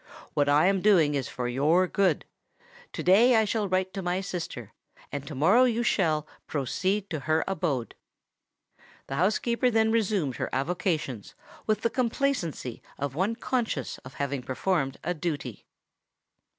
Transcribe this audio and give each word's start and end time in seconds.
What 0.33 0.49
I 0.49 0.65
am 0.65 0.81
doing 0.81 1.13
is 1.13 1.29
for 1.29 1.47
your 1.47 1.85
good: 1.85 2.25
to 2.93 3.03
day 3.03 3.35
I 3.35 3.45
will 3.53 3.69
write 3.69 3.93
to 3.93 4.01
my 4.01 4.19
sister—and 4.19 5.27
to 5.27 5.35
morrow 5.35 5.65
you 5.65 5.83
shall, 5.83 6.25
proceed 6.47 7.07
to 7.11 7.19
her 7.19 7.43
abode." 7.47 7.93
The 9.05 9.17
housekeeper 9.17 9.69
then 9.69 9.91
resumed 9.91 10.37
her 10.37 10.49
avocations 10.51 11.35
with 11.67 11.81
the 11.81 11.91
complacency 11.91 12.81
of 12.97 13.13
one 13.13 13.35
conscious 13.35 13.99
of 13.99 14.15
having 14.15 14.41
performed 14.41 14.97
a 15.03 15.13
duty. 15.13 15.67